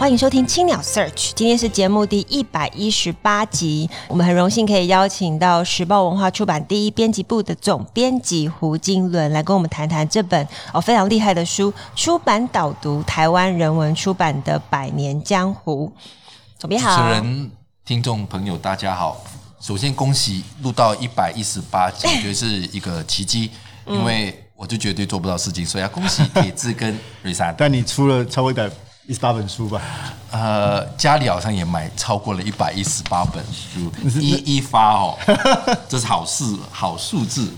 [0.00, 3.90] 欢迎收听青鸟 Search，今天是节目第一百一十八集。
[4.08, 15.92] 我们很荣幸可以邀请到时报文化出版第一编辑部的总编辑胡金伦来跟我们谈谈这本哦非常厉害的书——出版导读台湾人文出版的百年江湖。
[16.58, 17.50] 总编好，主持人、
[17.84, 19.22] 听众朋友大家好。
[19.60, 23.50] 首先恭喜录到一百一十八集， 我觉得是一个奇迹，
[23.86, 27.54] 因为我就绝对做不到事情，所以要恭喜铁志跟瑞珊。
[27.58, 28.66] 但你出了超过一百。
[29.06, 29.80] 一十八本书吧，
[30.30, 35.18] 呃，家里好像也买超过了一百一十八本书， 一一发哦，
[35.88, 37.52] 这是好事，好数字。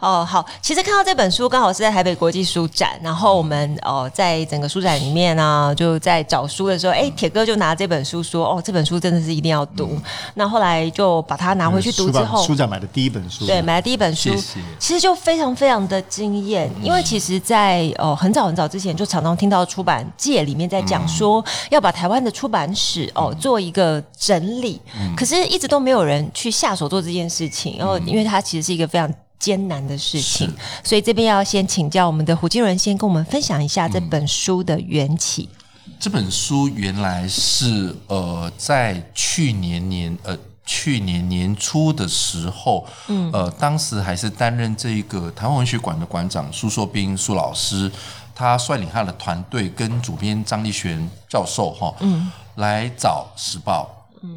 [0.00, 9.88] 哦，好，其实看到这本书刚好是在台北国际书展，然后我们哦在整个书展里面呢、啊，就在找书的时候，哎，铁哥就拿这本书说，哦，这本书真的是一定要读。
[9.92, 10.02] 嗯、
[10.34, 24.80] 那后来就把它拿回去读之后，书展买的第一本书，对，买的第一本书，谢谢其实就非常非常的惊艳，因为其实在哦很早很早之前就常常听到出版界里面在讲说，要把台湾的出版史哦做一个整理，
[25.16, 29.10] 可是一直都没有人去下手做这件事情，然后因为它其实是一个非常。
[29.44, 30.50] 艰难的事情，
[30.82, 35.50] 所以这边要先请教我们的胡金伦，先跟我们分享一下这本书的缘起。
[35.86, 40.34] 嗯、这本书原来是呃，在去年年呃
[40.64, 43.30] 去年年初的时候，嗯。
[43.34, 47.92] 呃，当时还是担任这一个台湾文学馆的馆长苏硕斌苏老师，
[48.34, 53.90] 他率领他的团队跟主编张立璇教授哈，嗯，来找时报。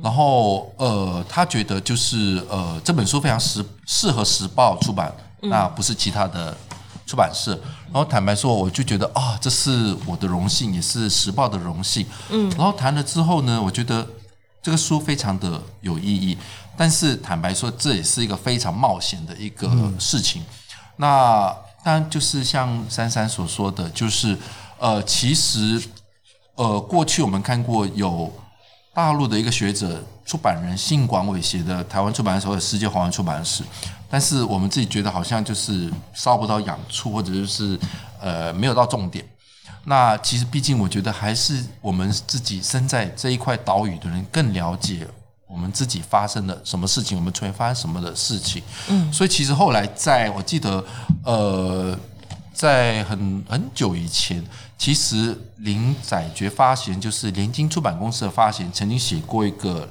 [0.04, 6.56] 然后，呃，他觉得就是，呃，这本书非常适适合时报出版，那不是其他的
[7.06, 7.58] 出版社。
[7.86, 12.06] 然后坦白说，我就觉得啊，这是我的荣幸，也是时报的荣幸。
[12.30, 12.50] 嗯。
[12.52, 14.06] 然后谈了之后呢，我觉得
[14.62, 16.38] 这个书非常的有意义，
[16.76, 20.44] 但是坦白说，这也是一个非常冒险的一个事情。
[20.98, 24.38] 那当然就是像珊珊所说的，就是，
[24.80, 25.82] 呃，其实，
[26.56, 28.32] 呃，过去我们看过有。
[28.98, 33.62] 大陆的一个学者、出版人信广伟写的《台湾出版史或者世界华文出版史》，
[34.10, 37.80] 但是我们自己觉得好像就是烧不到痒处，或者就是
[38.20, 39.24] 呃没有到重点。
[39.84, 45.06] 那其实毕竟我觉得还是我们自己身在这一块岛屿的人更了解
[45.46, 48.64] 我们自己发生了什么事情，我们曾经发生什么的事情。
[48.88, 50.84] 嗯，所以其实后来在我记得
[51.24, 51.96] 呃。
[52.58, 54.44] 在很很久以前，
[54.80, 59.88] 其实林宰觉发行就是联经出版公司的发行，曾经写过一个，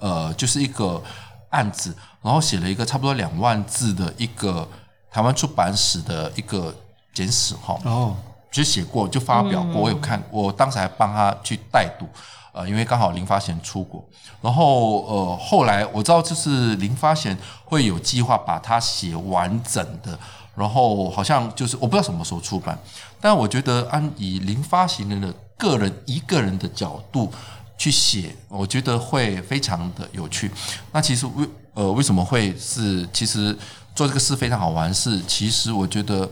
[0.00, 1.02] 呃，就是一个
[1.50, 4.66] 案子，然后写了一个差不多两万字的一个
[5.10, 6.74] 台湾出版史的一个
[7.12, 7.78] 简史哈。
[7.84, 8.16] 哦，
[8.50, 12.08] 就写过，就发表过，我有看，我当时还帮他去代读，
[12.54, 14.02] 呃，因为刚好林发贤出国，
[14.40, 17.36] 然后呃，后来我知道就是林发贤
[17.66, 20.18] 会有计划把它写完整的。
[20.54, 22.78] 然后好像就是我不知道什么时候出版，
[23.20, 27.32] 但我觉得按以零发行人的个人一个人的角度
[27.78, 30.50] 去写，我觉得会非常的有趣。
[30.92, 33.56] 那其实为呃为什么会是其实
[33.94, 34.92] 做这个事非常好玩？
[34.92, 36.30] 是其实我觉得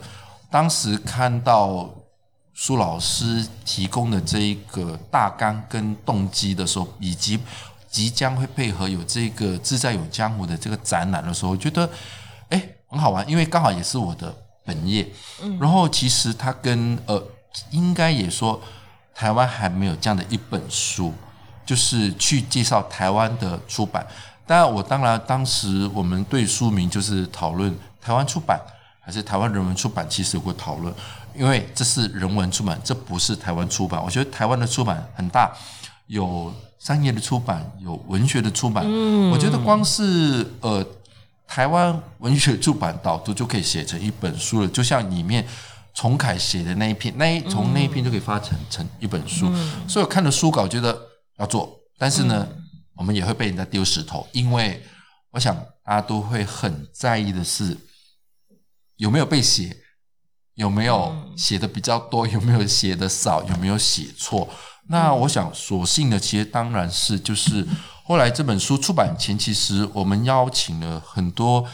[0.50, 1.88] 当时看到
[2.53, 7.41] 苏老师提供的这一个大纲跟动机的时候，以及
[7.88, 11.88] 即将会配合有这个自在有江湖的这个展览的时候，我觉得
[12.50, 12.62] 哎。
[12.91, 14.34] 很好玩，因为刚好也是我的
[14.65, 15.09] 本业。
[15.43, 17.23] 嗯，然后其实他跟呃，
[17.71, 18.61] 应该也说
[19.15, 21.15] 台湾还没有这样的一本书，
[21.65, 24.05] 就是去介绍台湾的出版。
[24.45, 28.61] 当然，我当然当时我们对书名就是讨论台湾出版
[28.99, 30.93] 还是台湾人文出版，其实有过讨论，
[31.37, 34.03] 因为这是人文出版，这不是台湾出版。
[34.03, 35.53] 我觉得台湾的出版很大，
[36.09, 38.84] 有商业的出版，有文学的出版。
[38.84, 40.84] 嗯，我觉得光是呃。
[41.50, 45.44] 台湾文学出版导读就可以写成一本书了，就像里面
[45.92, 49.48] 崇凯写的那一篇，那一从那一篇就可以发成成一本书。
[49.52, 50.97] 嗯、所以我看了书稿，觉得
[51.38, 52.62] 要做，但是呢，嗯、
[52.94, 54.80] 我们也会被人家丢石头，因为
[55.32, 55.52] 我想
[55.84, 57.76] 大家都会很在意的是
[58.94, 59.76] 有没有被写，
[60.54, 64.48] 有没有写的比较多，有没有写的少，有没有写错。
[64.88, 67.66] 那我想，所幸的其实当然是就是。
[68.10, 71.65] 后来这本书出版前，其实我们邀请了很多，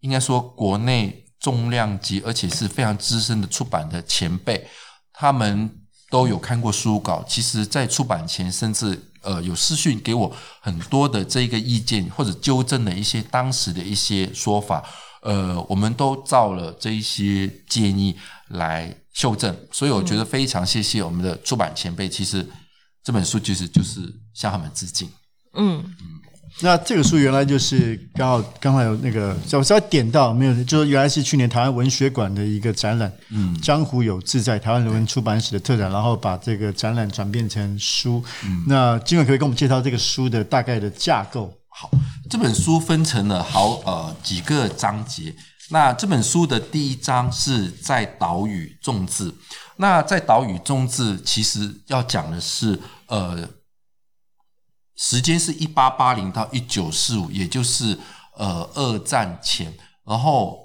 [0.00, 4.66] 应该说国内重量级而且是非常资深的出版的前辈，
[5.12, 5.70] 他们
[6.10, 14.84] 都有看过书稿，其实在出版前甚至呃有私讯给我很多的这个意见或者纠正了一些当时的一些说法，
[15.22, 18.18] 呃，我们都照了这一些建议
[18.48, 22.08] 来修正，所以我觉得非常谢谢我们的出版前辈。
[22.08, 22.44] 其实
[23.04, 25.08] 这本书其实就是向他们致敬。
[25.54, 26.10] 嗯嗯。
[26.60, 38.22] 那这个书原来就是刚好刚好有那个稍微点到没有，就是原来是去年台湾文学馆的一个展览，嗯，江湖有志在台湾人文出版史的特展，然后把这个展览转变成书。
[38.44, 41.52] 嗯，那今晚可以跟我们介绍这个书的大概的架构？
[41.68, 41.90] 好，
[42.30, 45.34] 这本书分成了好呃几个章节。
[45.70, 49.34] 那这本书的第一章是在岛屿种字。
[49.78, 52.78] 那在岛屿种字，其实要讲的是
[53.08, 53.48] 呃。
[54.96, 57.98] 时间是一八八零到一九四五，也就是
[58.36, 59.72] 呃二战前，
[60.04, 60.58] 然后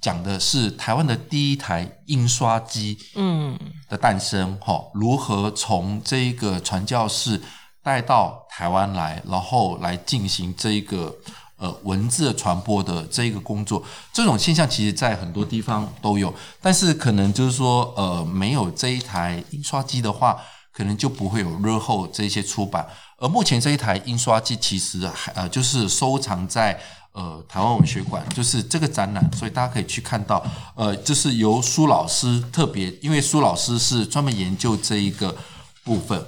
[0.00, 3.58] 讲的是台湾的第一台印刷机嗯。
[3.88, 7.40] 的诞生哈、嗯，如何从这个传教士
[7.84, 11.14] 带到台湾来，然后来进行这一个
[11.56, 13.80] 呃文字的传播的这一个工作，
[14.12, 20.36] 这种现象其实在很多地方都有，但是可能就是说呃没有这一台印刷机的话，
[20.72, 22.88] 可能就不会有日后这些出版。
[23.18, 26.78] 而目前这一台印刷机其实还呃就是收藏在
[27.12, 35.34] 呃台湾文学馆，就是这个展览，所以大家可以去看到，呃，就是由苏老师特别，因为苏老师是专门研究这一个
[35.82, 36.26] 部分。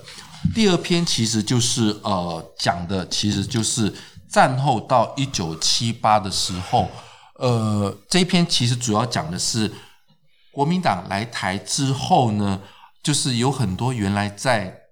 [0.55, 3.95] 第二篇其实就是呃讲的，其实就是
[4.27, 6.89] 战后到一九七八的时候，
[7.35, 9.71] 呃，这一篇其实主要讲的是
[10.51, 12.63] 国民党来台之后呢，
[13.03, 14.88] 就是有很多原来在。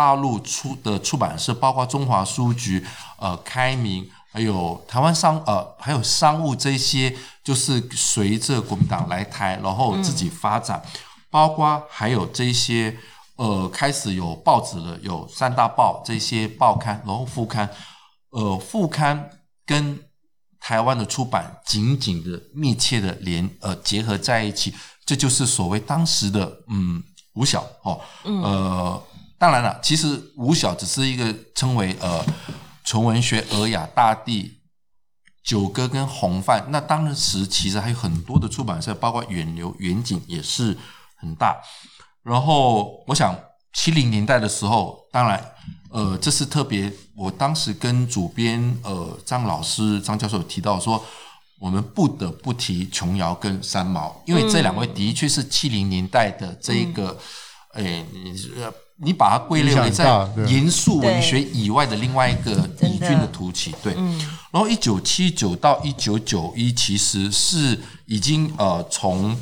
[0.00, 2.82] 大陆出的出版社，包括中华书局、
[3.18, 7.14] 呃开明，还有台湾商呃还有商务这些，
[7.44, 10.90] 就是随着国民党来台，然后自己发展，嗯、
[11.28, 12.96] 包括还有这些
[13.36, 17.68] 呃开始有报纸了，有三大报这些报刊，然后副刊，
[18.30, 19.28] 呃副刊
[19.66, 20.02] 跟
[20.58, 24.72] 台湾的出版紧紧的密切的连呃结合在一起，
[25.04, 27.02] 这就是所谓当时的嗯
[27.34, 29.02] 五小哦，呃。
[29.40, 32.22] 当然了，其实五小只是一个称为呃
[32.84, 34.60] 纯文学、尔雅、大地、
[35.42, 36.66] 九歌跟红帆。
[36.68, 40.76] 那当时其实还有很多的出版社，包括远流、远景也是
[41.16, 41.58] 很大。
[42.22, 43.34] 然后我想
[43.72, 45.42] 七零年代的时候，当然
[45.88, 51.02] 呃这是特别，我当时跟主编呃张老师张教授提到说，
[51.58, 57.18] 我们不得不提琼瑶跟三毛，因为这两位的确是七零年代的这一个，
[57.72, 58.06] 嗯、诶
[59.02, 62.52] 你你把它归类为在严肃文学以外的另外一个
[62.82, 63.94] 异军的突起，对。
[64.52, 69.36] 然后一九七九到一九九一，其实是已经呃从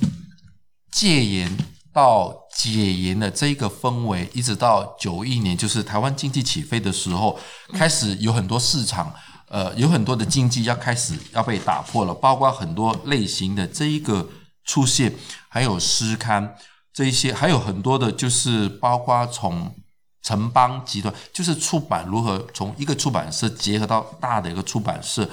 [0.91, 1.55] 戒严
[1.93, 7.39] 到解严的这个氛围，一直到九一年，就是台湾经济起飞的时候，
[7.73, 9.13] 开始有很多市场，
[9.49, 14.29] 呃，有很多的经济要开始要被打破了，包括很多类型的这一个
[14.65, 15.15] 出现，
[15.49, 16.55] 还有诗刊。
[16.99, 19.73] 这一些还有很多的，就是包括从
[20.21, 25.31] 城邦集团，就是出版如何从一个出版社结合到大的一个出版社。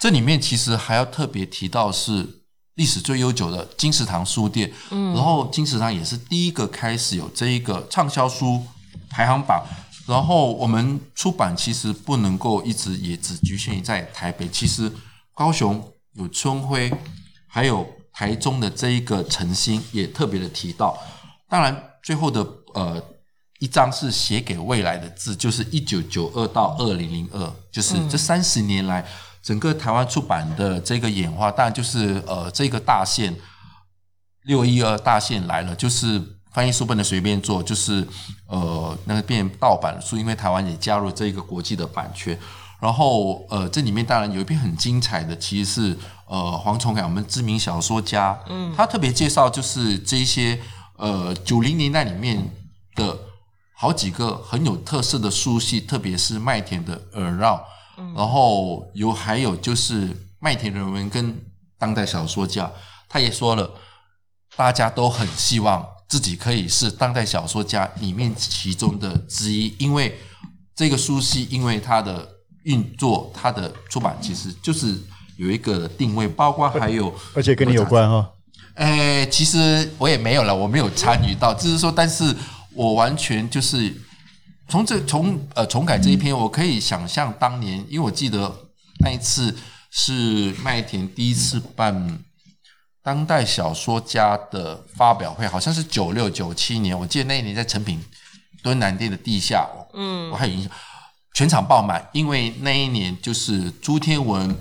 [0.00, 2.26] 这里面其实还要特别提到是
[2.76, 8.62] 历史最悠久的金石堂书店，嗯，然后金石堂也是第一个开始有这一个畅销书
[9.10, 9.62] 排行榜。
[10.06, 14.90] 然后我们出版其实不能够一直也只局限于在台北，其实
[15.34, 16.90] 高雄有春晖，
[17.46, 17.86] 还有。
[18.14, 20.96] 台中的这一个诚心也特别的提到，
[21.48, 23.02] 当然最后的呃
[23.58, 29.04] 一章是写给未来的字，就是一九九二到二零零二，就是这三十年来
[29.42, 33.34] 整个台湾出版的这个演化，当然就是呃这个大限
[34.44, 38.06] 六一二大限来了，就是翻译书不能随便做，就是
[38.46, 42.38] 呃那个变盗版书，因为台湾也加入这个国际的版权。
[42.80, 50.60] 然后，呃，这里面当然有一篇很精彩的，其实是呃黄崇凯，我们知名小说家，嗯，他特别介绍就是这一些
[50.96, 52.52] 呃九零年代里面
[52.94, 53.18] 的
[53.74, 57.64] 好几个很有特色的书系，特别是麦田的耳绕，
[57.96, 61.40] 嗯，然后有还有就是麦田人文跟
[61.78, 62.70] 当代小说家，
[63.08, 63.70] 他也说了，
[64.56, 70.18] 大家都很希望自己可以是当代小说家里面其中的之一，因为
[70.76, 72.33] 这个书系因为它的。
[72.64, 74.94] 运作它的出版其实就是
[75.36, 78.30] 有一个定位，包括还有，而且跟你有关哈。
[78.74, 82.34] 诶，其实我也没有了，我没有参与到，只是说，但是
[82.72, 83.94] 我完全就是
[84.68, 88.52] 从这从呃重改这一篇，我可以想象当年，因为我记得
[88.98, 89.56] 那一次
[89.90, 92.18] 是麦田第一次办
[93.02, 98.02] 当代小说家的发表会，好像是九六九七年，我记得那一年在成品
[98.62, 100.72] 敦南店的地下，嗯，我还有印象，
[101.34, 104.56] 全场爆满，因为那一年就是朱天文、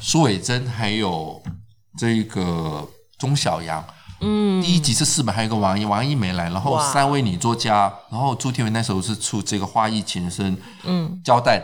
[0.00, 1.40] 苏伟珍还有
[1.96, 3.82] 这个钟晓阳。
[4.20, 11.62] 嗯，第一集是四本，还有一个王一，王一没来，然后三位女作家，然后朱天文那时候是出这个花艺前身，嗯，交代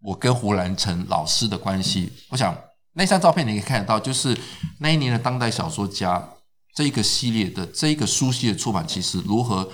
[0.00, 2.10] 我跟胡兰成老师的关系。
[2.30, 2.56] 我想
[2.94, 4.36] 那张照片你可以看得到，就是
[4.80, 6.26] 那一年的当代小说家
[6.74, 9.70] 这一个系列的这一个书系的出版，其实如何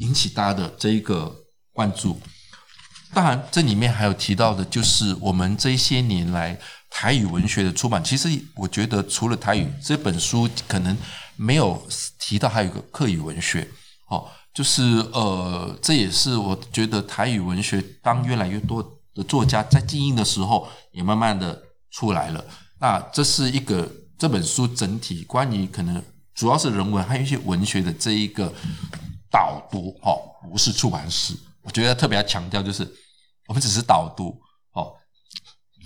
[0.00, 1.34] 引起大家的这一个
[1.72, 2.20] 关注。
[3.14, 6.58] 当然，这里面还有提到的，就是我们这些年来
[6.90, 10.96] 台语文学的出版，其实我觉得除了台语这本书可能。
[11.36, 11.84] 没有
[12.20, 13.68] 提到还有一个客语文学，
[14.06, 18.80] 哦，就是呃，这也是我觉得台语文学当越来越多
[19.16, 22.44] 的作家在经营的时候，也慢慢的出来了。
[22.78, 26.00] 那这是一个这本书整体关于可能
[26.36, 28.54] 主要是人文还有一些文学的这一个
[29.28, 31.34] 导读，哦，不是出版史。
[31.62, 32.88] 我觉得特别要强调就是，
[33.46, 34.40] 我们只是导读，
[34.72, 34.94] 哦，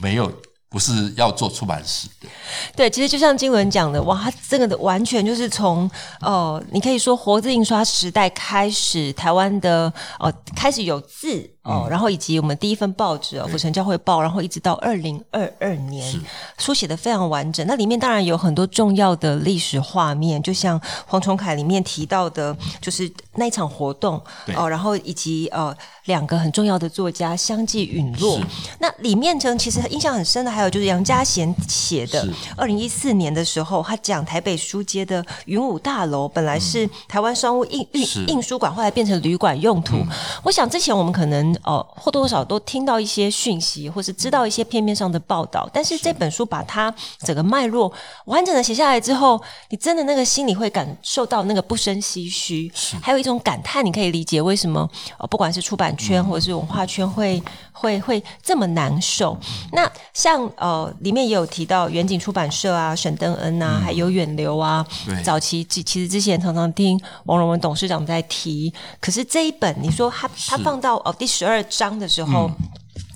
[0.01, 0.33] 没有。
[0.71, 2.29] 不是要做出版史的，
[2.77, 11.58] 对，其实就像金文讲的，哇，这个的完全就是从呃，你可以说活字印刷时代开始，台湾的呃开始有字。
[11.69, 16.19] 哦，然后以及我们第一份报纸哦，《府城教会报》，然后一直到二零二二年，
[16.57, 17.67] 书写的非常完整。
[17.67, 24.19] 那里面当然有很多重要的历史画面，就像黄崇凯里面提到的，就是那一场活动
[24.57, 28.41] 哦，然后以及呃两个很重要的作家相继陨落。
[28.79, 39.97] 那里面呢，其实印象很深的还有就是杨家贤写的，二零一四年的时候，他讲台北书街的云武大楼本来是台湾商务印印印书馆，后来变成旅馆用途。
[39.97, 40.09] 嗯、
[40.45, 41.58] 我想之前我们可能。
[41.65, 45.69] 哦，或多或少都听到一些讯息，或是知道一些片面上的报道。
[45.73, 47.93] 但是这本书把它整个脉络
[48.27, 53.85] 完整的写下来之后，你真的那个心里会感受到那个不生唏嘘，是还有一种感叹。
[53.85, 54.89] 你可以理解为什么
[55.19, 59.37] 呃，不管是出版圈或者是文化圈会、嗯、会会这么难受。
[59.73, 64.87] 那像呃，里面也有提到远景出版社啊，沈登恩啊，嗯、还有远流啊。
[65.07, 71.48] 对早期其其实之前常常听王荣文董事长在提，可是这一本你说他他放到哦第十。
[71.49, 72.57] 二章的时候，嗯、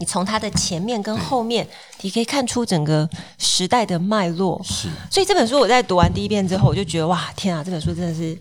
[0.00, 1.68] 你从它的前面跟后面，
[2.00, 3.08] 你可以看出整个
[3.38, 4.60] 时代的脉络。
[4.64, 8.36] 是，所以这本书我在读完第一遍之后，我就觉得哇，天啊，这本书真的是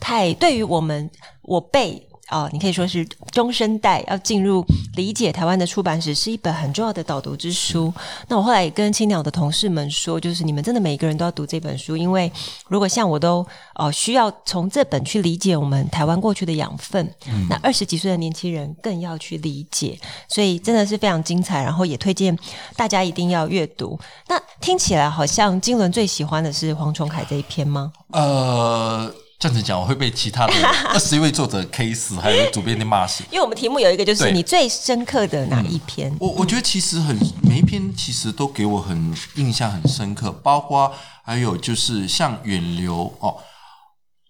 [0.00, 1.10] 太对于我们
[1.42, 2.05] 我辈。
[2.26, 4.64] 啊、哦，你可以说是中生代要进入
[4.94, 7.92] 理解台湾的出版史，是一本很重要的导读之书。
[8.28, 12.30] 那我后来也跟青鸟的同事们说，就是你们真的每一个人都要读这本书，因为
[12.68, 21.62] 如果像我都哦需要从这本去理解我们台湾过去的养分，嗯、那二十几岁的年轻人更要去理解，所以真的是非常精彩。
[21.62, 22.36] 然后也推荐
[22.76, 23.98] 大家一定要阅读。
[24.28, 27.92] 那听起来好像金伦最喜欢的是黄崇凯这一篇吗？
[28.12, 29.12] 呃。
[29.38, 30.54] 这样子讲，我会被其他的
[30.92, 33.22] 二十一位作者 K 死，还有主编的骂死。
[33.30, 36.14] 因为我们题目有一个，就是你最深刻的哪一篇？
[36.18, 40.90] 我我觉得其实很每一篇其实都给我很印象很深刻，包括
[41.22, 43.36] 还有就是像远流哦，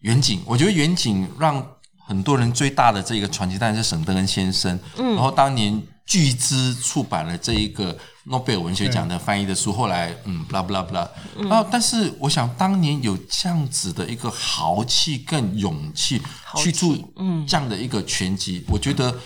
[0.00, 1.64] 远景，我觉得远景让
[2.08, 4.76] 很多人最大的这个传奇，当然是沈德恩先生。
[4.96, 7.98] 嗯，然后当年巨资出版了这一个。
[8.28, 16.20] 诺贝尔文学奖的翻译的书，后来嗯，不啦不啦不啦，然后但是我想当年有这样子的一个豪气跟勇气
[16.56, 19.16] 去做嗯这样的一个全集，我觉得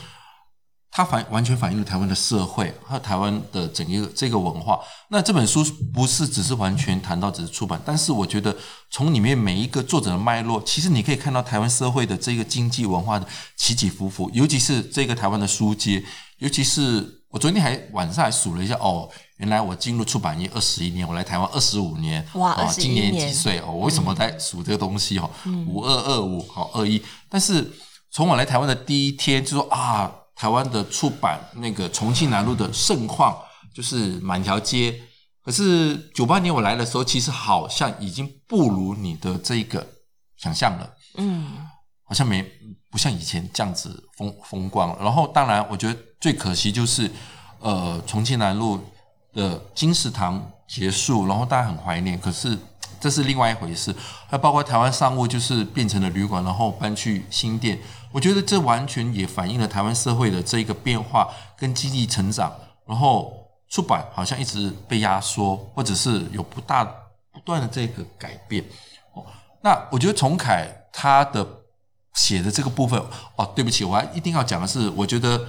[0.90, 4.80] 它反完全反映了台湾的社会和台湾的整个这个文化。
[5.08, 8.56] 那这本书不是只是完全谈到只是出版，但是我觉得
[8.90, 16.04] 从里面每一个作者的脉络，其实你可以看到台湾社会的这个经济文化的起起伏伏，尤其是这个台湾的书街，
[16.38, 17.16] 尤其是。
[17.30, 23.66] 我昨天还晚上还数了一下哦，原来我进入出版业二十一年，我来台湾二十五年，哇，哦、今年几岁哦？
[23.70, 25.30] 我为什么在数这个东西哦？
[25.68, 27.70] 五二二五好二一，但是
[28.10, 33.36] 从我来台湾的第一天就说啊，台湾的出版那个重庆南路的盛况
[33.74, 34.98] 就是满条街，
[35.44, 39.86] 可是九八年我来的时候，其实好像已经不如你的这个
[40.38, 41.58] 想象了，嗯，
[42.04, 42.42] 好像没
[42.90, 44.96] 不像以前这样子风风光。
[44.98, 45.96] 然后当然，我觉得。
[46.20, 47.10] 最可惜就是，
[47.60, 48.78] 呃，重庆南路
[49.32, 52.20] 的金石堂结束，然后大家很怀念。
[52.20, 52.58] 可是
[53.00, 53.94] 这是另外一回事。
[54.28, 57.80] 还包括台湾商务就是变成了旅馆，然后搬去新店。
[58.12, 62.52] 我觉得这完全也反映了台湾社会的这一个变化跟经济成长。
[62.86, 63.32] 然后
[63.68, 68.64] 出版好像一直被压缩，或者是有不大不断的这个改变。
[69.14, 69.24] 哦，
[69.62, 71.46] 那我觉得崇凯他的
[72.14, 73.00] 写的这个部分，
[73.36, 75.40] 哦，对不起，我还一定要讲的是，我觉得。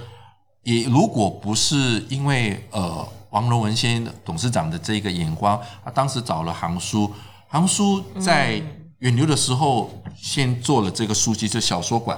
[0.64, 7.12] 也如果不是因为呃王荣文先生董事长的这个眼光，他当时找了行书，
[7.48, 8.62] 杭书在
[9.00, 12.16] 远流的时候，先做了这个书籍，就小说馆。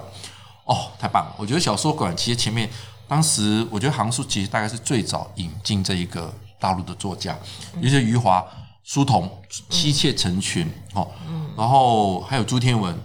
[0.65, 1.35] 哦，太棒了！
[1.37, 2.69] 我觉得小说馆其实前面，
[3.07, 7.37] 当时我觉得杭书其实大概是最早引进这一个大陆的作家，
[7.77, 8.43] 尤其是余华、
[8.83, 9.31] 书童、
[9.69, 11.11] 妻妾成群哦，
[11.57, 12.99] 然后还有朱天文。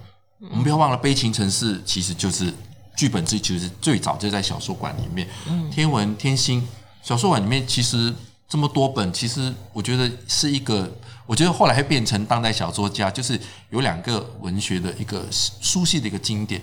[0.50, 2.54] 我们不要忘了，《悲情城市》其实就是
[2.96, 5.28] 剧本，这其实最早就在小说馆里面。
[5.70, 6.66] 天文、天心，
[7.04, 8.16] 小说馆里面其实
[8.48, 10.89] 这么多本，其实我觉得是一个。
[11.25, 13.39] 我觉得后来会变成当代小说家，就是
[13.70, 16.60] 有两个文学的一个书系的一个经典。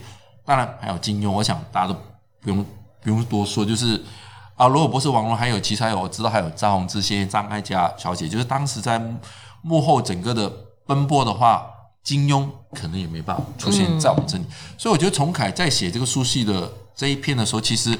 [0.46, 1.94] 当然还有金庸，我想大家都
[2.40, 2.64] 不用
[3.02, 4.02] 不用多说，就是
[4.54, 8.98] 啊，如果不是、王戎，还有其实还有我知道还有张宏志先生、张艾嘉小姐，就是当时在
[9.60, 10.50] 幕后整个的
[10.86, 11.66] 奔波的话，
[12.02, 14.44] 金庸可能也没办法出现在我们这里。
[14.44, 17.98] 嗯、所以我觉得崇凯在写这个书系的这一篇的时候，其实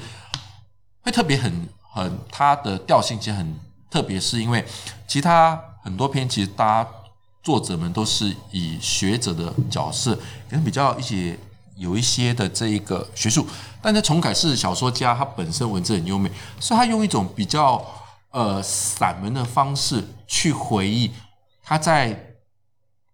[1.03, 3.55] 会特别很很他的调性其实很
[3.91, 4.65] 特别，是因为
[5.07, 5.61] 其他。
[5.87, 6.91] 很多篇其实大家
[7.45, 10.17] 作者们都是以学者的角色，
[10.51, 11.39] 可能比较一些
[11.77, 13.47] 有一些的这一个学术，
[13.81, 17.85] 但是重凯是小说家，他本身文字很优美，所以他用一种比较
[18.31, 21.11] 呃散文的方式去回忆
[21.63, 22.37] 他在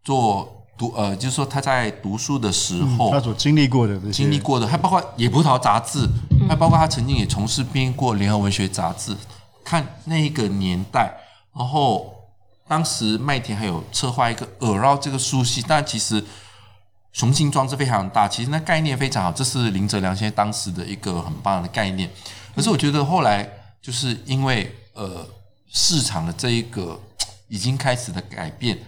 [0.03, 6.09] 做读呃，就是说他在读书的时候，他所经历过的经历过的，还包括野葡萄杂志，
[6.49, 9.17] 还包括他曾经也从事编过联合文学杂志，
[9.65, 11.13] 看那一个年代，
[11.55, 12.15] 然后。
[12.69, 16.25] 当时麦田还有策划一个耳绕这个书系，但其实
[17.13, 22.11] 雄心壮志非常大，其实那概念非常好，这是林哲良先生当时的一个很棒的概念。
[22.55, 23.49] 可是我觉得后来
[23.81, 25.27] 就是因为呃
[25.71, 27.01] 市场的这一个
[27.49, 28.79] 已经开始的改变，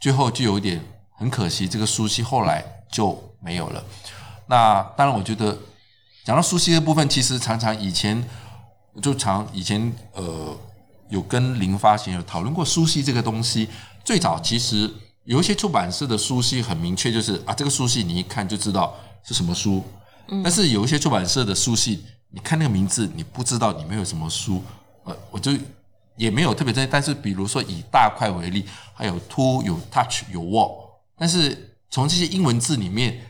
[0.00, 0.80] 最后就有点
[1.16, 3.84] 很可惜，这个苏西后来就没有了。
[4.46, 5.58] 那当然，我觉得
[6.24, 8.22] 讲到苏西的部分，其实常常以前
[9.02, 10.56] 就常以前呃。
[11.08, 13.68] 有跟林发行有讨论过苏西这个东西。
[14.02, 14.90] 最早其实
[15.24, 19.82] 有一些出版社的书系很明确，就是啊，这个书系你一看就知道是什么书。
[20.42, 24.62] 但是有一些出版社的书系，你看那个名字，你不知道里面有什么书。
[25.04, 25.52] 呃，我就
[26.16, 26.88] 也没有特别在意。
[26.90, 30.72] 但是比如说以大块为例，还有 to 有 touch 有 wall，
[31.18, 33.20] 但是从这些英文字里面。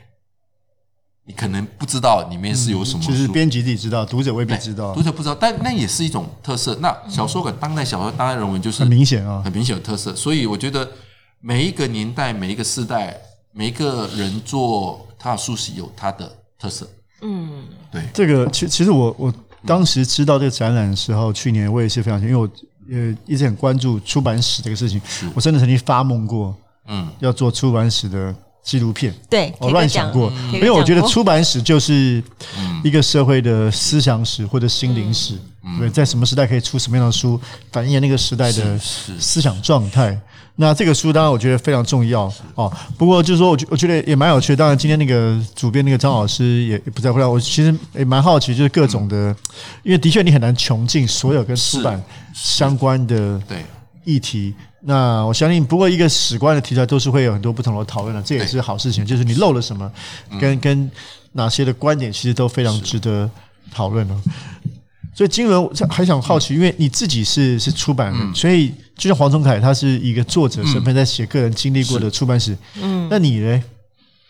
[1.24, 6.76] 你可能不知道里面是有什么书，其实编辑自己知道，读者未必知道，读者不知道，但那也是一种特色。
[6.80, 10.12] 那小说跟当代小说、当代人文就是很明显啊，很明显有特色。
[10.16, 10.90] 所以我觉得
[11.42, 13.20] 每一个年代、每一个时代、
[13.52, 16.88] 每一个人做他的书是有他的特色。
[17.20, 18.02] 嗯，对。
[18.14, 19.34] 这个其其实我我
[19.66, 22.48] 当时知道这个展览的时候，去年我也是非常，因为我
[22.90, 24.98] 呃一直很关注出版史这个事情，
[25.34, 26.54] 我真的曾经发梦过，
[26.86, 28.34] 嗯，要做出版史的。
[28.64, 32.22] 纪录片，对，我乱想过，因为我觉得出版史就是
[32.84, 35.36] 一个社会的思想史或者心灵史，
[35.78, 40.18] 对，在什么时代可以出什么样的书，反映那个时代的思想状态。
[40.56, 42.70] 那这个书当然我觉得非常重要哦。
[42.98, 44.56] 不过就是说，我觉我觉得也蛮有趣的。
[44.56, 49.34] 当然，今天那个主编那个张老师也不在回来，我其实也蛮好奇，就是各种的，
[49.82, 52.00] 因为的确你很难穷尽所有跟出版
[52.34, 53.64] 相关的对
[54.04, 54.54] 议题。
[54.80, 59.06] 那我相信，不过一个史观的题材都是会有很多不同的讨论的，这也是好事情。
[59.06, 59.90] 就是你漏了什么，
[60.38, 60.90] 跟跟
[61.32, 63.28] 哪些的观点，其实都非常值得
[63.72, 64.14] 讨论的。
[65.14, 72.56] 所以金轮还想好奇，因为你自己是是出版人，所以就像黄宗凯，他是一个作者身份，在写个人经历过的出版史。
[72.80, 73.62] 嗯，那你呢？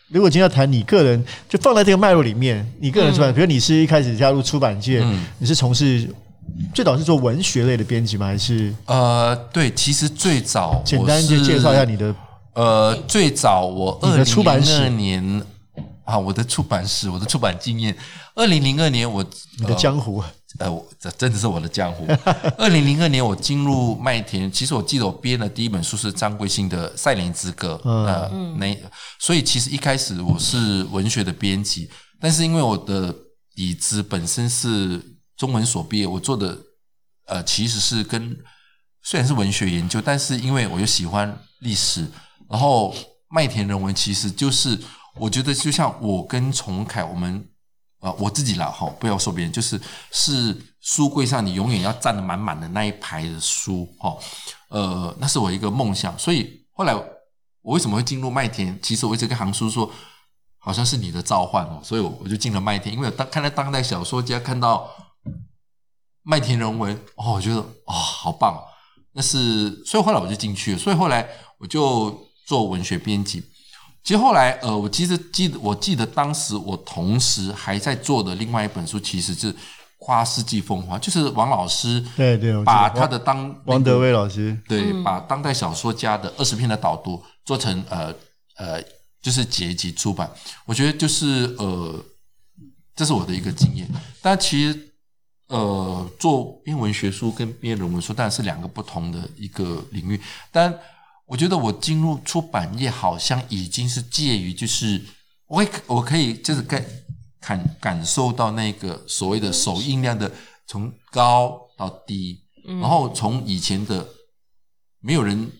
[0.08, 5.02] 如果今天要谈你个人，就放在这个脉络里面，你个人出版，比如你是一开始加入出版界，
[5.38, 6.08] 你是从事。
[6.74, 8.26] 最早是做文学类的编辑吗？
[8.26, 12.14] 还是呃，对，其实最早简单就介绍一下你的
[12.54, 15.42] 呃，最早我二零零二年
[16.12, 17.96] 啊，我的出版史，我的出版经验。
[18.34, 19.24] 二零零二年我
[19.58, 20.22] 你的江湖
[20.58, 22.06] 呃，我，这真的是我的江湖。
[22.58, 28.76] 二零零二年我进入麦田，其实我记得我编的第一本书是张贵兴的《赛莲之歌》呃，那
[29.18, 33.14] 所以其实一开始我是文学的编辑，但是因为我的
[33.54, 35.00] 底子本身是。
[35.34, 36.56] 中文所毕业，我做的
[37.26, 38.36] 呃其实是跟
[39.02, 42.06] 虽然是文学研究，但是因为我又喜欢历史，
[42.48, 42.94] 然后
[43.28, 44.78] 麦田人文其实就是
[45.16, 47.48] 我觉得就像我跟崇凯，我们、
[48.00, 54.16] 呃、我自己啦哈，不要说别人，就是是书柜上你永远要站的满满的那一排的书哈，
[54.68, 58.78] 呃，那是我一个梦想，所以后来我为什么会进入麦田？
[58.82, 59.90] 其实我一直跟行书说，
[60.58, 64.88] 好像是你的召唤哦，所以我我就进了麦田，因为当看到当代小说家看到。
[66.24, 68.56] 麦田人文哦，我觉得哦，好棒！
[69.12, 73.42] 那是所以后来我就进去了，所以后来我就做文学编辑。
[74.04, 79.52] 其实后来呃，我其实记得，我记得当时我同时还在做的另外一本书，其实是
[79.96, 88.12] 《花世纪风华》，就是王老师对对，把他的当王德威老师对，把当代小说家的二十篇的导读做成呃
[88.56, 88.82] 呃，
[89.20, 90.28] 就是结集出版。
[90.64, 92.04] 我觉得就是呃，
[92.96, 93.88] 这是我的一个经验。
[94.20, 94.88] 但其实
[95.46, 100.20] 呃，做编文学书跟编人文书当然是两个不同的一个领域。
[100.50, 100.76] 但
[101.32, 105.00] 我觉得我进入出版业，好像已经是介于就是
[105.46, 106.84] 我我可以就是感
[107.40, 110.30] 感感受到那个所谓的首印量的
[110.66, 112.44] 从高到低。
[112.80, 114.06] 然后从以前的
[115.00, 115.50] 没有人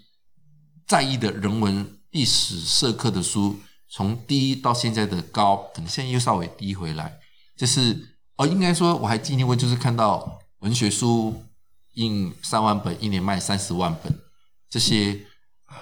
[0.87, 3.59] 在意的人文历史社科的书，
[3.89, 7.19] 从低到现在的高，可能现在又稍微低回来。
[7.57, 11.43] 就是哦，应该说我还经历过，就是看到文学书
[11.95, 14.17] 印三万本，一年卖三十万本，
[14.69, 15.19] 这些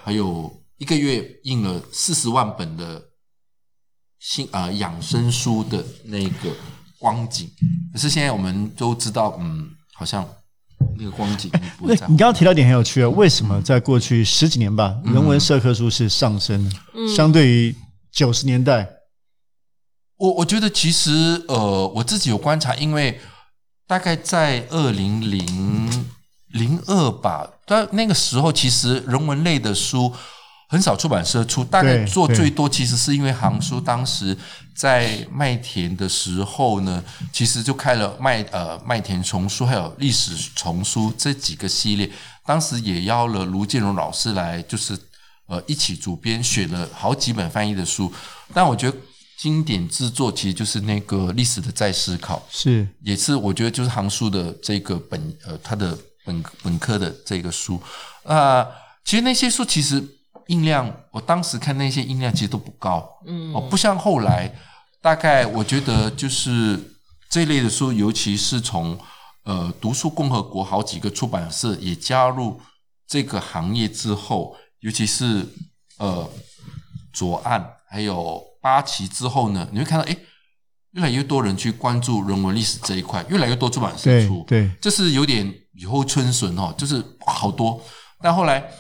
[0.04, 3.02] 还有一个月印了四十万本的
[4.18, 6.54] 新啊、呃、养生书的那个
[6.98, 7.50] 光景。
[7.92, 10.28] 可是现在我们都知道，嗯，好像。
[10.96, 11.50] 那个光景，
[11.82, 16.76] 那你刚刚提到一点很有趣啊，为什么在过去十几年吧，人文社科书是上升的？
[16.94, 17.76] 嗯、相对于
[18.10, 18.88] 九十年代，
[20.16, 23.20] 我我觉得其实呃，我自己有观察，因为
[23.86, 26.06] 大概在二零零
[26.52, 30.12] 零二吧，但那个时候其实人文类的书。
[30.72, 34.38] 很少出版社出，大概做最多，其实是因为行书当时
[34.72, 42.08] 在麦田的时候呢，其实就开了麦呃麦田丛书，还有历史丛书这几个系列。
[42.46, 44.96] 当时也邀了卢建荣老师来，就是
[45.48, 48.12] 呃一起主编，选了好几本翻译的书。
[48.54, 48.96] 但我觉得
[49.36, 55.98] 经典制作其实就是那个历史的再思考，是也是我觉得就是行书的这个本呃它的
[56.30, 57.80] 本本科的这个书。
[58.22, 58.68] 啊、呃，
[59.04, 60.16] 其实那些书其实。
[60.46, 64.52] 印量，我当时看那些印量其实都不高，嗯，哦，不像后来，
[65.00, 66.96] 大概我觉得就是
[67.28, 68.98] 这一类的书，尤其是从
[69.44, 72.60] 呃读书共和国好几个出版社也加入
[73.06, 75.46] 这个行业之后，尤其是
[75.98, 76.28] 呃
[77.12, 80.18] 左岸还有八旗之后呢，你会看到，诶，
[80.92, 87.82] 越来越多人去关注人文历史这一块，越来越多出版社出，对，对，这是有点雨后春笋哦，就是好多，
[88.20, 88.70] 但后来。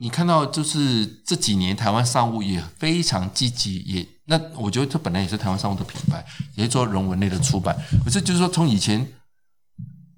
[0.00, 7.76] 你看到就是这几年台湾商务也非常积极，也那我觉得这本来也是台湾商务的品牌，也是做人文类的出版。
[8.04, 9.04] 可是就是说，从以前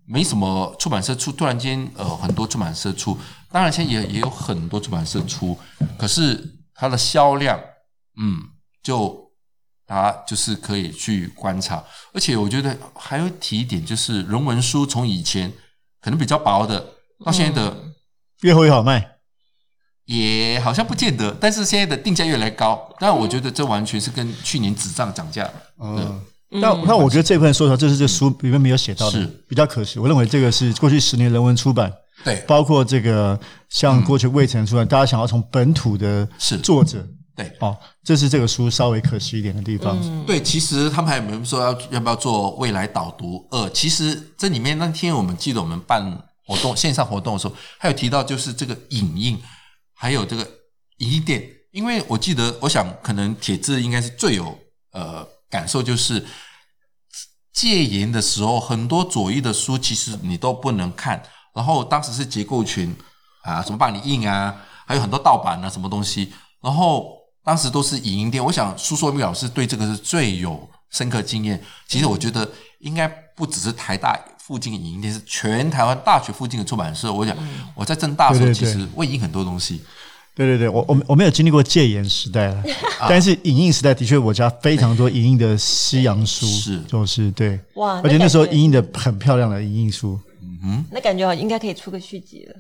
[0.05, 3.17] 没什么出版社出，突然间呃很多出版社出，
[3.51, 5.59] 当然现在也也有很多出版社出，
[5.99, 7.59] 可是它的销量，
[8.21, 8.39] 嗯，
[8.83, 9.33] 就
[9.87, 11.83] 啊就是可以去观察。
[12.13, 15.51] 而且我觉得还有提一点，就是人文书从以前
[16.01, 16.85] 可能比较薄的，
[17.25, 17.95] 到现在的、嗯、
[18.43, 19.17] 越厚越好卖。
[20.07, 25.49] 也好像不见得，但是现在的定价越来越高，但我觉得这完全是跟去年纸涨涨价。
[25.81, 29.27] 嗯，那那我觉得这部分说实话，这是这书里面没有写到的，是。
[29.49, 30.01] 比较可惜。
[30.01, 31.93] 我认为这个是过去十年人文出版，
[32.25, 36.29] 对，包括这个像过去未曾出版，大家想要从本土的
[36.61, 37.07] 作者，
[37.43, 39.99] 对，哦，这是这个书稍微可惜一点的地方。
[40.27, 43.47] 对，其实他们还有没有说要要不要做未来导读？
[43.51, 49.41] 二，其实这里面那天我们记得我们办活动线上活动的时候，还有提到就是这个影印。
[50.03, 50.49] 还有这个
[50.97, 54.59] 影印店，因为我记得，我想可能铁志应该是最有
[54.93, 56.27] 呃感受，就是
[57.53, 61.23] 戒严的时候，很多左翼的书其实你都不能看。
[61.55, 62.97] 然后当时是结构群
[63.43, 66.33] 啊，什么帮你印啊，还有很多盗版啊，什么东西。
[66.63, 71.61] 然后当时都是影音店，我想苏硕密老师对这个是最有深刻经验。
[71.87, 72.49] 其实我觉得
[72.81, 77.13] 应该不只是台大附近的影音店，是全台湾大学附近的出版社。
[77.13, 77.37] 我想
[77.75, 79.81] 我在正大的时候，其实会印很多东西。
[80.33, 82.63] 对对对，我我我没有经历过戒严时代了，
[83.09, 92.55] 但是影印时代的确，我家非常多影印的西洋书，是就是对，哇，而且那时候影印的很漂亮的影印书，嗯哼，那感觉应该可以出个续集了。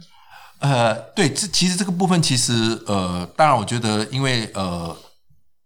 [0.61, 4.97] 呃，对，这其实这个部分其实呃，当然我觉得，因为呃，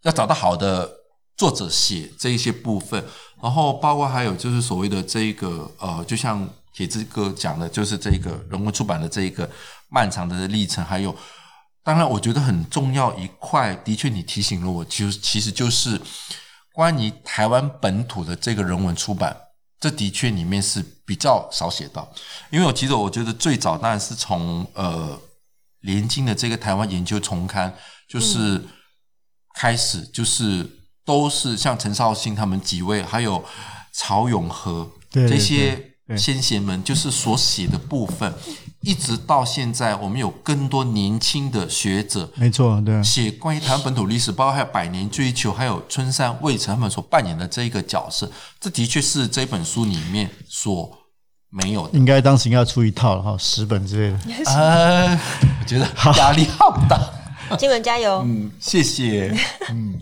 [0.03, 0.91] 要找到好的
[1.37, 3.05] 作者写这一些部分，
[3.43, 9.49] 然后包括还有就是所谓的这一个呃，就像铁志哥讲的，就是这个人文出版的这一个
[9.89, 11.15] 漫长的历程，还有。
[11.87, 16.01] 当然，我觉得很重要一块，的确你提醒了我，其实其实就是
[16.73, 19.37] 关于台湾本土的这个人文出版，
[19.85, 22.11] 这的确里面是比较少写到。
[22.51, 25.21] 因为我其实我觉得最早当然是从呃
[25.81, 27.77] 联经的这个台湾研究重刊，
[28.09, 28.65] 就是
[29.55, 30.67] 开始，就是
[31.05, 33.45] 都是像陈绍兴他们几位，还有
[33.93, 35.91] 曹永和这些。
[36.19, 38.31] 先贤们就是所写的部分，
[38.85, 50.91] 一直到现在，我们有更多年轻的学者，没错，对，写关于台湾本土历史，包括还有百年追求，还有春山卫城他们所扮演的这一个角色，这的确是这本书里面所
[51.51, 51.99] 没有的。
[51.99, 54.45] 应该当时应该要出一套了哈，十本之类的。
[54.47, 55.19] 呃，
[55.61, 57.01] 我觉得压力好大。
[57.59, 58.23] 金文加油！
[58.25, 59.35] 嗯，谢谢。
[59.71, 59.99] 嗯，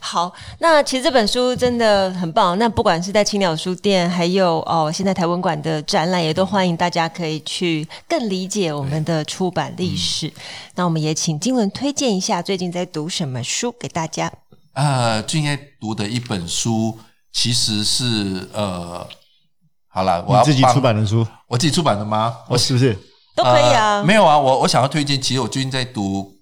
[0.00, 2.58] 好，那其实这本书真的很棒。
[2.58, 10.26] 那不管是在青鸟书店，还有哦，现在台湾馆的展览，也都欢迎大家可以去更理解我们的出版历史。
[10.28, 10.32] 嗯、
[10.76, 14.32] 那我们也请金文推荐一下最近在读什么书给大家。
[14.74, 16.98] 呃，最近在读的一本书，
[17.32, 19.06] 其实是呃，
[19.88, 22.36] 好了，我自己出版的书，我自己出版的吗？
[22.48, 22.94] 我是不是
[23.34, 23.96] 都可以啊？
[23.96, 26.35] 呃、没有啊，我我想要推荐，其实我最近在读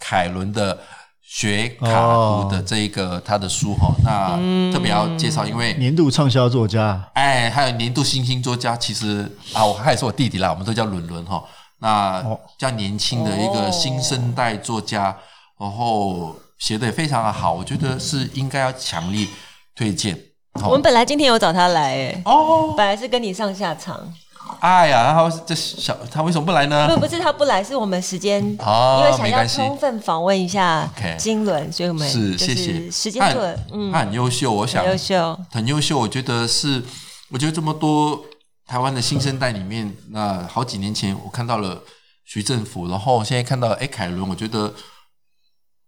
[0.00, 0.76] 凯伦的
[1.22, 11.44] 学卡读的这一个、哦、他的书哈，那特别要介绍，因为年度畅销作家，哎，还有年度新兴作家，其实啊，我还是我弟弟啦，我们都叫伦伦哈，
[11.78, 12.24] 那
[12.58, 15.16] 较年轻的一个新生代作家，
[15.56, 16.34] 然后。
[16.60, 19.26] 写的也非常的好，我觉得是应该要强力
[19.74, 20.14] 推荐。
[20.62, 23.98] 我们本来今天有找他来，哎，哦，本来是跟你上下场。
[24.60, 26.88] 哎呀，然后这小他为什么不来呢？
[26.88, 35.98] 不，不是他不来，是我们时间，因为想要充分访问一下金轮，所以我们是谢谢时间做，嗯，他很优秀，我想优秀，很优秀。
[35.98, 36.82] 我觉得是，
[37.30, 38.24] 我觉得这么多
[38.66, 41.82] 台湾的新生代里面，那好几年前我看到了
[42.24, 44.74] 徐政府，然后现在看到了哎凯伦，我觉得。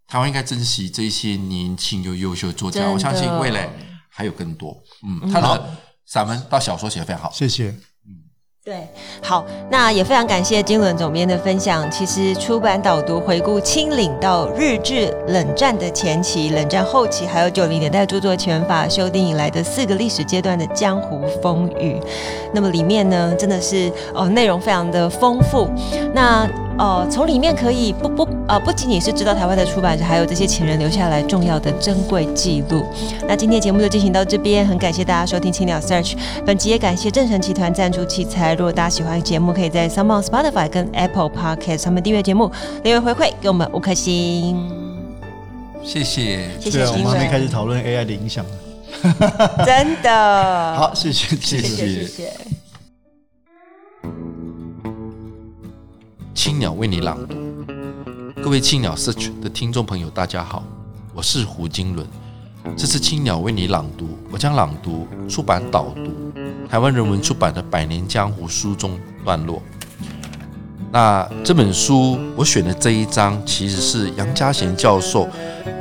[0.05, 3.67] 台湾应该珍惜这些年轻又优秀的作家，我相信未来
[4.09, 4.77] 还有更多。
[5.01, 7.73] 嗯，他的散文到小说写的非常好，谢谢。
[8.65, 8.87] 对，
[9.21, 11.91] 好，那也非常感谢金轮总编的分享。
[11.91, 21.99] 其实出版导读回顾清领到日治冷战的前期、冷战后期，还有九零年代著作权法修订以来的四个历史阶段的江湖风雨。
[22.53, 25.69] 那么里面呢，真的是哦，内容非常的丰富。
[26.13, 32.85] 那呃，从里面可以不不呃，不仅仅是知道台湾的出版社，还有这些前人留下来重要的珍贵记录。
[33.27, 36.15] 那今天节目就进行到这边，很感谢大家收听青鸟 Search。
[36.45, 38.53] 本集也感谢正神集团赞助器材。
[38.55, 42.51] 如果大家喜欢节目，可以在 s o m e o n Spotify 跟 Apple Podcast 上面订阅节目，
[42.83, 44.57] 留言回馈给我们五颗星。
[45.83, 46.85] 谢谢，谢谢。
[46.87, 48.43] 我们还没开始讨论 AI 的影响
[49.65, 50.75] 真的。
[50.75, 52.52] 好，谢谢，谢谢，谢谢。
[56.43, 57.37] 青鸟为你朗读，
[58.41, 60.61] 各位青鸟 Search 的听众朋友，大家好，
[61.13, 62.05] 我是胡金伦。
[62.75, 66.11] 这次青鸟为你朗读，我将朗读出版导读
[66.69, 69.63] 台湾人文出版的《百年江湖》书中段落。
[70.91, 75.29] 那这本书我选的这一章，其实是杨家贤教授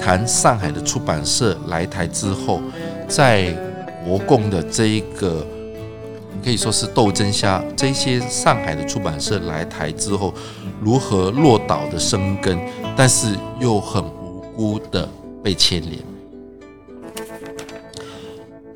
[0.00, 2.60] 谈上海的出版社来台之后，
[3.08, 3.50] 在
[4.04, 5.44] 国共的这一个。
[6.44, 10.34] 可以说是斗争下，这些上海的出版社来台之后，
[10.80, 12.58] 如何落岛的生根，
[12.96, 15.08] 但是又很无辜的
[15.42, 15.98] 被牵连。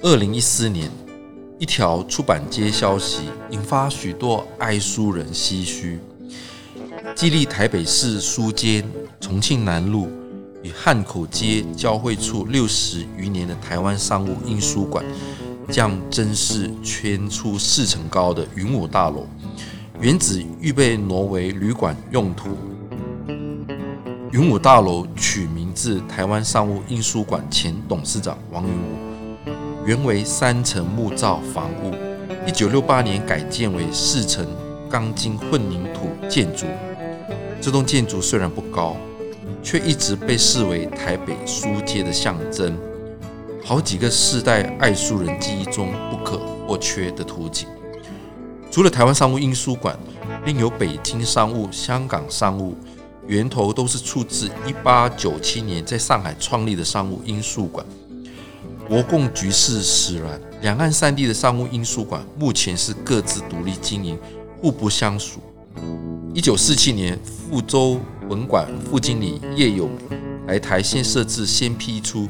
[0.02, 0.88] 二零一四年，
[1.58, 5.98] 一条出版街消息引发许多爱书人唏嘘，
[7.14, 8.84] 激励台北市书街
[9.20, 10.08] 重庆南路
[10.62, 15.04] 与汉口街交汇处六十余年的台湾商务印书馆。
[15.68, 19.26] 将正式迁出四层高的云武大楼，
[20.00, 22.50] 原址预备挪为旅馆用途。
[24.32, 29.46] 云武大楼取名自台湾商务印书馆前董事长王云武，
[29.86, 31.94] 原为三层木造房屋，
[32.46, 34.46] 一九六八年改建为四层
[34.90, 36.66] 钢筋混凝土建筑。
[37.60, 38.96] 这栋建筑虽然不高，
[39.62, 42.76] 却一直被视为台北书街的象征。
[43.66, 47.66] 好几个世代爱书人记忆中不可或缺的图景。
[48.70, 49.98] 除了台湾商务印书馆，
[50.44, 52.76] 另有北京商务、香港商务，
[53.26, 57.84] 源头都是出自一八九七年在上海创立的商务印书馆。
[58.86, 64.16] 国共局势使然，两岸三地的商务印书馆目前是各自独立经营，
[64.62, 65.40] 互不相属。
[66.32, 67.98] 一九四七年，福州
[68.28, 72.28] 文馆副经理叶友美来台先设置，先批出。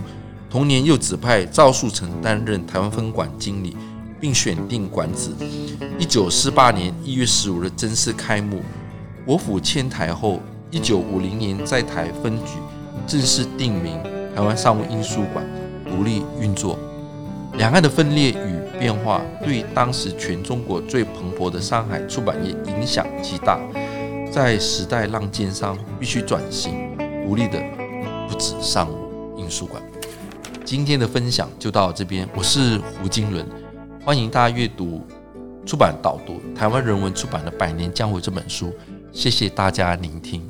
[0.56, 3.76] 同年又指派赵树成担任台湾分馆经理，
[4.18, 5.28] 并选定馆址。
[5.98, 8.62] 一九四八年一月十五日正式开幕。
[9.26, 10.40] 国府迁台后，
[10.70, 12.52] 一九五零年在台分局
[13.06, 14.02] 正式定名
[14.34, 15.46] 台湾商务印书馆，
[15.84, 16.78] 独立运作。
[17.58, 23.60] 两岸的分裂与变化，对当时全中国最蓬勃的上海出版业影响极大。
[24.32, 27.62] 在时代浪尖上，必须转型，独立的
[28.26, 29.82] 不止商务印书馆。
[30.66, 33.46] 今天的分享就到这边，我是胡金伦，
[34.04, 35.06] 欢迎大家阅读
[35.64, 38.72] 出版导读台湾人文出版的《百年江湖》这本书，
[39.12, 40.42] 谢谢大家聆听。